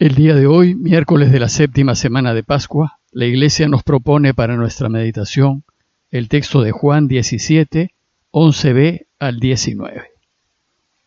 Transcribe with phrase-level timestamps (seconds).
[0.00, 4.34] El día de hoy, miércoles de la séptima semana de Pascua, la Iglesia nos propone
[4.34, 5.62] para nuestra meditación
[6.10, 7.94] el texto de Juan 17,
[8.32, 10.02] 11b al 19.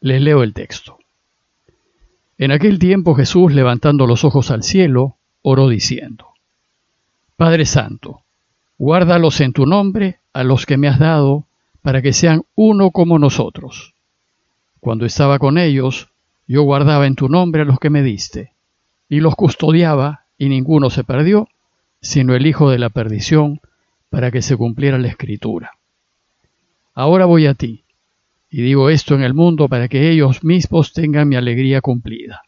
[0.00, 0.98] Les leo el texto.
[2.36, 6.28] En aquel tiempo Jesús, levantando los ojos al cielo, oró diciendo,
[7.36, 8.20] Padre Santo,
[8.76, 11.46] guárdalos en tu nombre a los que me has dado,
[11.80, 13.94] para que sean uno como nosotros.
[14.80, 16.10] Cuando estaba con ellos,
[16.46, 18.53] yo guardaba en tu nombre a los que me diste
[19.14, 21.46] y los custodiaba, y ninguno se perdió,
[22.00, 23.60] sino el hijo de la perdición,
[24.10, 25.78] para que se cumpliera la escritura.
[26.94, 27.84] Ahora voy a ti,
[28.50, 32.42] y digo esto en el mundo para que ellos mismos tengan mi alegría cumplida.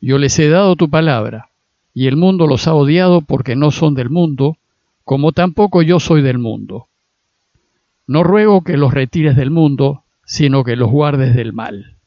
[0.00, 1.50] Yo les he dado tu palabra,
[1.94, 4.56] y el mundo los ha odiado porque no son del mundo,
[5.04, 6.88] como tampoco yo soy del mundo.
[8.08, 11.98] No ruego que los retires del mundo, sino que los guardes del mal.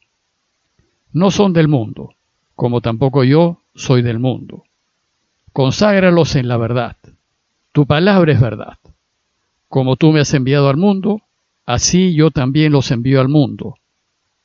[1.14, 2.15] No son del mundo,
[2.56, 4.64] como tampoco yo soy del mundo.
[5.52, 6.96] Conságralos en la verdad.
[7.72, 8.78] Tu palabra es verdad.
[9.68, 11.20] Como tú me has enviado al mundo,
[11.66, 13.76] así yo también los envío al mundo.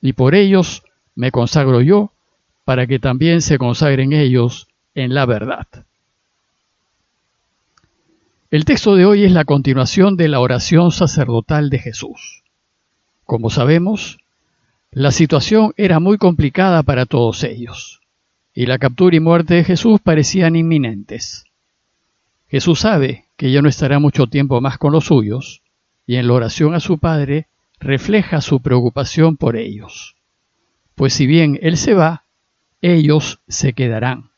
[0.02, 0.84] Y por ellos
[1.16, 2.12] me consagro yo,
[2.66, 5.68] para que también se consagren ellos en la verdad.
[8.50, 12.44] El texto de hoy es la continuación de la oración sacerdotal de Jesús.
[13.24, 14.18] Como sabemos,
[14.92, 18.01] la situación era muy complicada para todos ellos
[18.54, 21.46] y la captura y muerte de Jesús parecían inminentes.
[22.50, 25.62] Jesús sabe que ya no estará mucho tiempo más con los suyos,
[26.06, 27.48] y en la oración a su Padre
[27.80, 30.16] refleja su preocupación por ellos.
[30.96, 32.26] Pues si bien Él se va,
[32.82, 34.32] ellos se quedarán,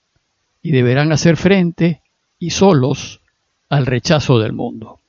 [0.61, 2.02] y deberán hacer frente,
[2.38, 3.22] y solos,
[3.69, 5.00] al rechazo del mundo.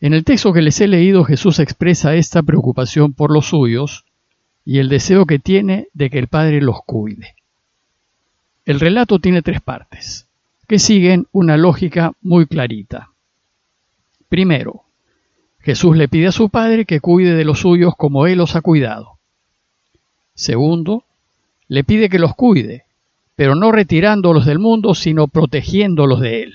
[0.00, 4.04] En el texto que les he leído Jesús expresa esta preocupación por los suyos
[4.64, 7.34] y el deseo que tiene de que el Padre los cuide.
[8.66, 10.26] El relato tiene tres partes,
[10.66, 13.10] que siguen una lógica muy clarita.
[14.28, 14.82] Primero,
[15.60, 18.60] Jesús le pide a su Padre que cuide de los suyos como Él los ha
[18.62, 19.18] cuidado.
[20.34, 21.04] Segundo,
[21.68, 22.84] le pide que los cuide,
[23.36, 26.54] pero no retirándolos del mundo, sino protegiéndolos de Él.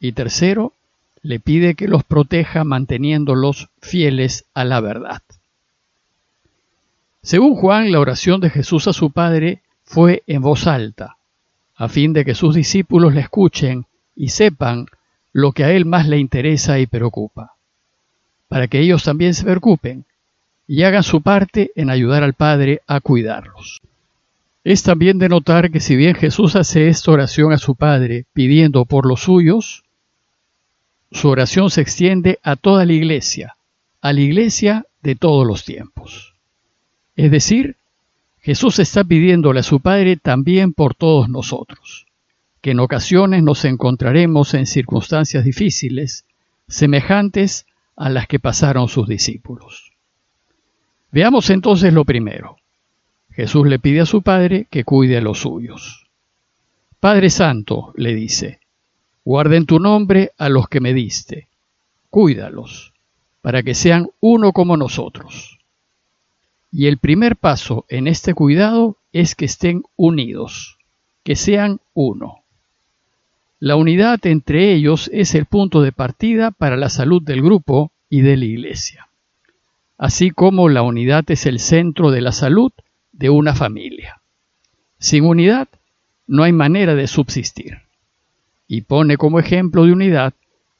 [0.00, 0.72] Y tercero,
[1.20, 5.22] le pide que los proteja manteniéndolos fieles a la verdad.
[7.22, 9.60] Según Juan, la oración de Jesús a su Padre
[9.92, 11.18] fue en voz alta,
[11.76, 13.84] a fin de que sus discípulos le escuchen
[14.16, 14.86] y sepan
[15.34, 17.56] lo que a él más le interesa y preocupa,
[18.48, 20.06] para que ellos también se preocupen
[20.66, 23.82] y hagan su parte en ayudar al Padre a cuidarlos.
[24.64, 28.86] Es también de notar que si bien Jesús hace esta oración a su Padre pidiendo
[28.86, 29.84] por los suyos,
[31.10, 33.56] su oración se extiende a toda la iglesia,
[34.00, 36.32] a la iglesia de todos los tiempos.
[37.14, 37.76] Es decir,
[38.42, 42.06] Jesús está pidiéndole a su Padre también por todos nosotros,
[42.60, 46.24] que en ocasiones nos encontraremos en circunstancias difíciles,
[46.66, 49.92] semejantes a las que pasaron sus discípulos.
[51.12, 52.56] Veamos entonces lo primero.
[53.30, 56.08] Jesús le pide a su Padre que cuide a los suyos.
[56.98, 58.58] Padre Santo, le dice,
[59.24, 61.46] guarda en tu nombre a los que me diste,
[62.10, 62.92] cuídalos,
[63.40, 65.58] para que sean uno como nosotros.
[66.72, 70.78] Y el primer paso en este cuidado es que estén unidos,
[71.22, 72.44] que sean uno.
[73.60, 78.22] La unidad entre ellos es el punto de partida para la salud del grupo y
[78.22, 79.08] de la iglesia,
[79.98, 82.72] así como la unidad es el centro de la salud
[83.12, 84.22] de una familia.
[84.98, 85.68] Sin unidad
[86.26, 87.82] no hay manera de subsistir.
[88.66, 90.32] Y pone como ejemplo de unidad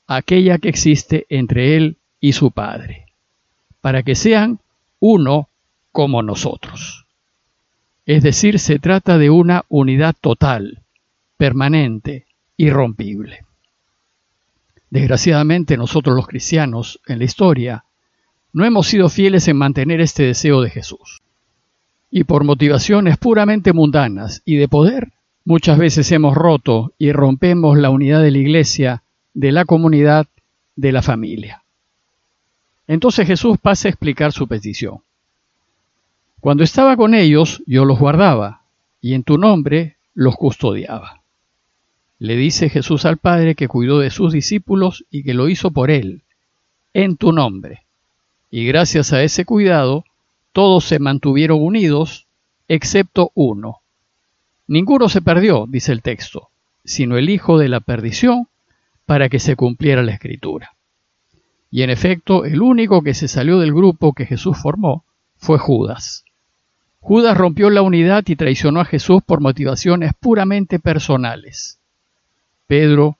[0.07, 3.07] aquella que existe entre él y su Padre,
[3.83, 4.59] para que sean
[4.99, 5.51] uno
[5.93, 7.07] como nosotros.
[8.05, 10.81] Es decir, se trata de una unidad total,
[11.37, 12.27] permanente,
[12.57, 13.45] irrompible.
[14.91, 17.85] Desgraciadamente nosotros los cristianos en la historia
[18.53, 21.23] no hemos sido fieles en mantener este deseo de Jesús.
[22.11, 25.13] Y por motivaciones puramente mundanas y de poder,
[25.45, 29.03] muchas veces hemos roto y rompemos la unidad de la iglesia,
[29.33, 30.27] de la comunidad,
[30.77, 31.63] de la familia.
[32.87, 34.99] Entonces Jesús pasa a explicar su petición.
[36.43, 38.63] Cuando estaba con ellos, yo los guardaba,
[39.01, 41.23] y en tu nombre los custodiaba.
[42.19, 45.93] Le dice Jesús al Padre que cuidó de sus discípulos y que lo hizo por
[45.93, 46.23] él,
[46.95, 47.85] en tu nombre.
[48.51, 50.05] Y gracias a ese cuidado,
[50.53, 52.27] todos se mantuvieron unidos,
[52.67, 53.79] excepto uno.
[54.67, 56.49] Ninguno se perdió, dice el texto,
[56.85, 58.49] sino el hijo de la perdición,
[59.07, 60.75] para que se cumpliera la escritura.
[61.71, 65.05] Y en efecto, el único que se salió del grupo que Jesús formó
[65.37, 66.25] fue Judas.
[67.03, 71.81] Judas rompió la unidad y traicionó a Jesús por motivaciones puramente personales.
[72.69, 73.19] Pedro,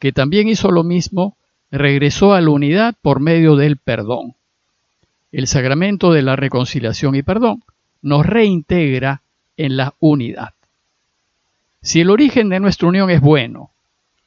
[0.00, 1.36] que también hizo lo mismo,
[1.70, 4.34] regresó a la unidad por medio del perdón.
[5.30, 7.62] El sacramento de la reconciliación y perdón
[8.02, 9.22] nos reintegra
[9.56, 10.54] en la unidad.
[11.82, 13.70] Si el origen de nuestra unión es bueno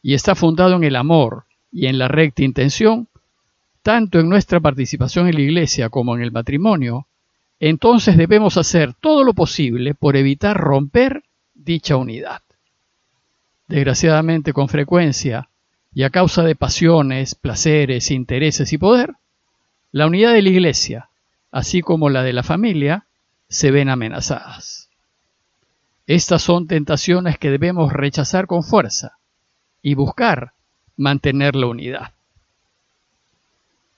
[0.01, 3.09] y está fundado en el amor y en la recta intención,
[3.81, 7.05] tanto en nuestra participación en la iglesia como en el matrimonio,
[7.59, 11.23] entonces debemos hacer todo lo posible por evitar romper
[11.53, 12.41] dicha unidad.
[13.67, 15.49] Desgraciadamente, con frecuencia,
[15.93, 19.13] y a causa de pasiones, placeres, intereses y poder,
[19.91, 21.09] la unidad de la iglesia,
[21.51, 23.05] así como la de la familia,
[23.47, 24.89] se ven amenazadas.
[26.07, 29.17] Estas son tentaciones que debemos rechazar con fuerza
[29.81, 30.53] y buscar
[30.97, 32.13] mantener la unidad.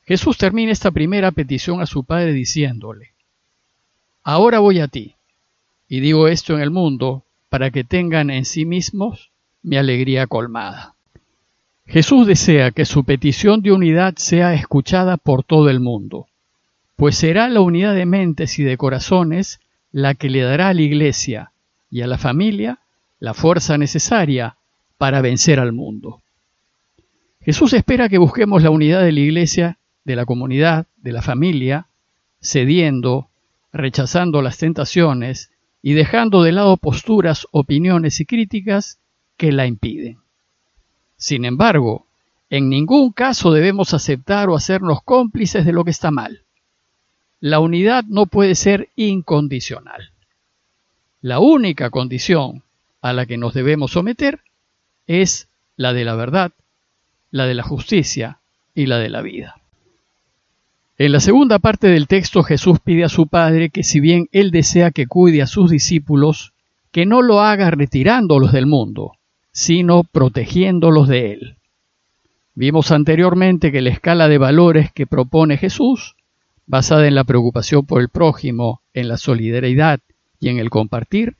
[0.03, 3.14] Jesús termina esta primera petición a su Padre diciéndole,
[4.27, 5.13] Ahora voy a ti,
[5.87, 9.29] y digo esto en el mundo para que tengan en sí mismos
[9.61, 10.95] mi alegría colmada.
[11.85, 16.25] Jesús desea que su petición de unidad sea escuchada por todo el mundo,
[16.95, 19.59] pues será la unidad de mentes y de corazones
[19.91, 21.51] la que le dará a la Iglesia
[21.91, 22.79] y a la familia
[23.19, 24.57] la fuerza necesaria
[24.97, 26.23] para vencer al mundo.
[27.41, 31.85] Jesús espera que busquemos la unidad de la Iglesia, de la comunidad, de la familia,
[32.41, 33.29] cediendo,
[33.75, 35.51] rechazando las tentaciones
[35.81, 38.99] y dejando de lado posturas, opiniones y críticas
[39.37, 40.19] que la impiden.
[41.17, 42.07] Sin embargo,
[42.49, 46.43] en ningún caso debemos aceptar o hacernos cómplices de lo que está mal.
[47.41, 50.11] La unidad no puede ser incondicional.
[51.21, 52.63] La única condición
[53.01, 54.41] a la que nos debemos someter
[55.05, 56.53] es la de la verdad,
[57.29, 58.39] la de la justicia
[58.73, 59.64] y la de la vida.
[60.97, 64.51] En la segunda parte del texto Jesús pide a su Padre que si bien Él
[64.51, 66.53] desea que cuide a sus discípulos,
[66.91, 69.11] que no lo haga retirándolos del mundo,
[69.51, 71.57] sino protegiéndolos de él.
[72.53, 76.15] Vimos anteriormente que la escala de valores que propone Jesús,
[76.65, 79.99] basada en la preocupación por el prójimo, en la solidaridad
[80.39, 81.35] y en el compartir,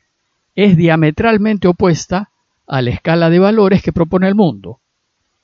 [0.56, 2.31] es diametralmente opuesta
[2.68, 4.81] a la escala de valores que propone el mundo,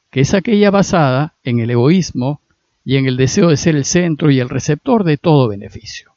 [0.10, 2.42] que es aquella basada en el egoísmo
[2.84, 6.12] y en el deseo de ser el centro y el receptor de todo beneficio.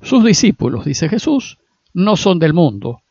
[0.00, 1.58] Sus discípulos, dice Jesús,
[1.92, 3.02] no son del mundo,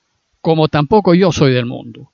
[0.41, 2.11] como tampoco yo soy del mundo.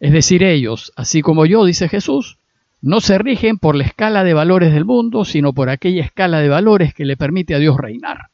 [0.00, 2.38] Es decir, ellos, así como yo, dice Jesús,
[2.80, 6.48] no se rigen por la escala de valores del mundo, sino por aquella escala de
[6.48, 8.30] valores que le permite a Dios reinar,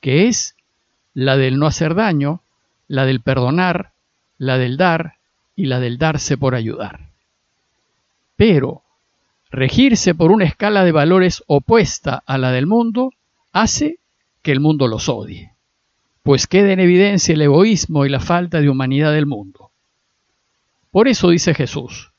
[0.00, 0.56] que es
[1.14, 2.42] la del no hacer daño,
[2.88, 3.92] la del perdonar,
[4.38, 5.14] la del dar
[5.54, 7.10] y la del darse por ayudar.
[8.34, 8.82] Pero
[9.50, 13.12] regirse por una escala de valores opuesta a la del mundo
[13.52, 13.98] hace
[14.42, 15.52] que el mundo los odie,
[16.22, 19.70] pues queda en evidencia el egoísmo y la falta de humanidad del mundo.
[20.90, 22.12] Por eso dice Jesús,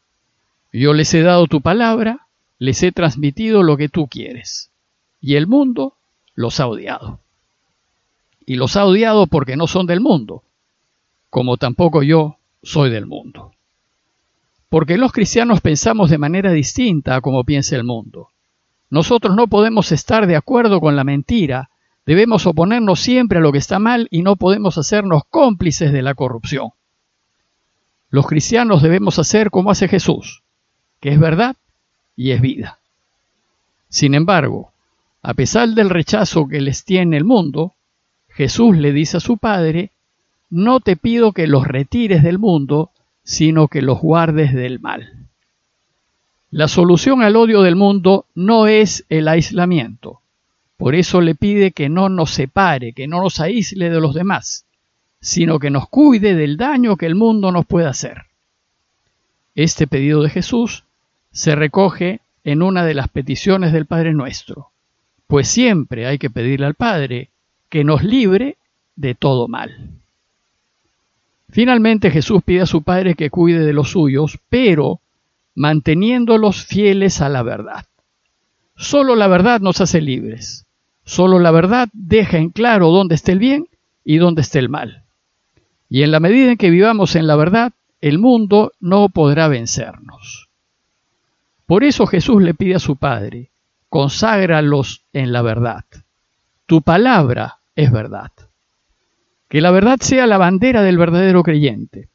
[0.72, 2.28] yo les he dado tu palabra,
[2.60, 4.72] les he transmitido lo que tú quieres,
[5.20, 5.96] y el mundo
[6.36, 7.20] los ha odiado.
[8.46, 10.44] Y los ha odiado porque no son del mundo,
[11.30, 13.54] como tampoco yo soy del mundo.
[14.72, 18.30] Porque los cristianos pensamos de manera distinta a como piensa el mundo.
[18.90, 21.70] Nosotros no podemos estar de acuerdo con la mentira,
[22.06, 26.16] debemos oponernos siempre a lo que está mal y no podemos hacernos cómplices de la
[26.16, 26.70] corrupción.
[28.10, 30.42] Los cristianos debemos hacer como hace Jesús,
[31.02, 31.58] que es verdad
[32.16, 32.80] y es vida.
[33.90, 34.72] Sin embargo,
[35.22, 37.74] a pesar del rechazo que les tiene el mundo,
[38.30, 39.92] Jesús le dice a su Padre,
[40.50, 42.91] no te pido que los retires del mundo,
[43.24, 45.28] sino que los guardes del mal.
[46.50, 50.22] La solución al odio del mundo no es el aislamiento.
[50.76, 54.66] Por eso le pide que no nos separe, que no nos aísle de los demás,
[55.22, 58.26] sino que nos cuide del daño que el mundo nos puede hacer.
[59.56, 60.84] Este pedido de Jesús
[61.32, 64.72] se recoge en una de las peticiones del Padre nuestro,
[65.28, 67.30] pues siempre hay que pedirle al Padre
[67.70, 68.58] que nos libre
[68.96, 70.01] de todo mal.
[71.52, 75.02] Finalmente Jesús pide a su Padre que cuide de los suyos, pero
[75.54, 77.86] manteniéndolos fieles a la verdad.
[78.78, 80.66] Solo la verdad nos hace libres.
[81.04, 83.68] Solo la verdad deja en claro dónde está el bien
[84.06, 85.04] y dónde está el mal.
[85.90, 90.48] Y en la medida en que vivamos en la verdad, el mundo no podrá vencernos.
[91.66, 93.52] Por eso Jesús le pide a su Padre,
[93.90, 95.84] conságralos en la verdad.
[96.66, 98.32] Tu palabra es verdad.
[99.52, 102.08] Que la verdad sea la bandera del verdadero creyente.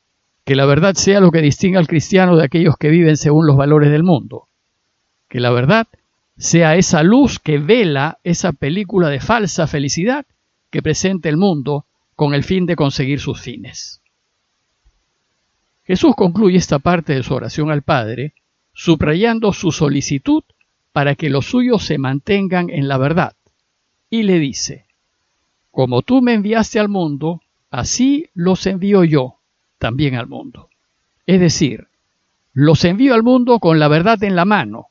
[0.47, 3.59] Que la verdad sea lo que distinga al cristiano de aquellos que viven según los
[3.59, 4.49] valores del mundo.
[5.29, 5.87] Que la verdad
[6.39, 10.25] sea esa luz que vela esa película de falsa felicidad
[10.71, 14.01] que presente el mundo con el fin de conseguir sus fines.
[15.85, 18.33] Jesús concluye esta parte de su oración al Padre
[18.73, 20.43] subrayando su solicitud
[20.91, 23.35] para que los suyos se mantengan en la verdad,
[24.09, 24.86] y le dice,
[25.77, 29.37] Como tú me enviaste al mundo, así los envío yo
[29.79, 30.71] también al mundo.
[31.27, 31.89] Es decir,
[32.55, 34.87] los envío al mundo con la verdad en la mano,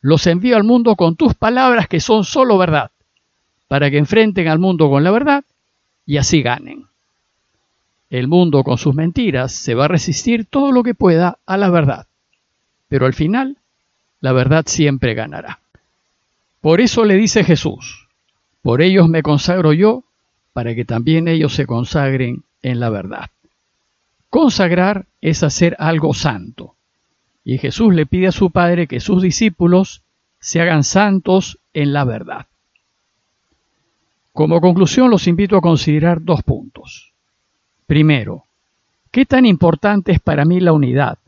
[0.00, 2.92] los envío al mundo con tus palabras que son solo verdad,
[3.66, 5.44] para que enfrenten al mundo con la verdad
[6.06, 6.86] y así ganen.
[8.08, 11.68] El mundo con sus mentiras se va a resistir todo lo que pueda a la
[11.68, 12.06] verdad
[12.88, 13.58] pero al final
[14.20, 15.60] la verdad siempre ganará.
[16.60, 18.08] Por eso le dice Jesús,
[18.62, 20.04] por ellos me consagro yo,
[20.58, 23.30] para que también ellos se consagren en la verdad.
[24.28, 26.74] Consagrar es hacer algo santo,
[27.44, 30.02] y Jesús le pide a su Padre que sus discípulos
[30.40, 32.46] se hagan santos en la verdad.
[34.32, 37.12] Como conclusión los invito a considerar dos puntos.
[37.86, 38.42] Primero,
[39.12, 41.18] ¿qué tan importante es para mí la unidad,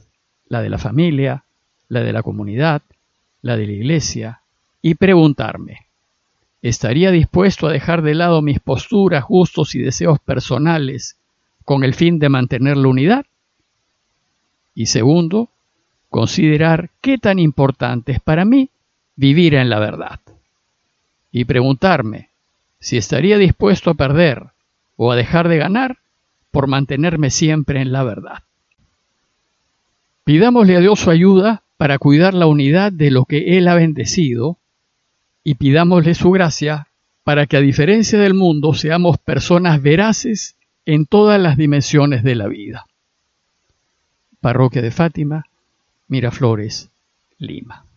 [0.49, 1.45] la de la familia,
[1.87, 2.83] la de la comunidad,
[3.43, 4.41] la de la iglesia,
[4.83, 5.87] y preguntarme,
[6.62, 11.17] ¿estaría dispuesto a dejar de lado mis posturas, gustos y deseos personales
[11.64, 13.26] con el fin de mantener la unidad?
[14.75, 15.49] Y segundo,
[16.09, 18.71] considerar qué tan importante es para mí
[19.17, 20.21] vivir en la verdad.
[21.33, 22.29] Y preguntarme
[22.79, 24.47] si estaría dispuesto a perder
[24.97, 25.99] o a dejar de ganar
[26.50, 28.43] por mantenerme siempre en la verdad.
[30.25, 34.59] Pidámosle a Dios su ayuda para cuidar la unidad de lo que Él ha bendecido
[35.45, 36.89] y pidámosle su gracia
[37.25, 40.57] para que a diferencia del mundo seamos personas veraces
[40.87, 42.87] en todas las dimensiones de la vida.
[44.41, 45.45] Parroquia de Fátima,
[46.09, 46.91] Miraflores,
[47.39, 47.90] Lima.